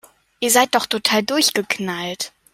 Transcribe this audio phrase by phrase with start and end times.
[0.39, 2.33] Ihr seid doch total durchgeknallt!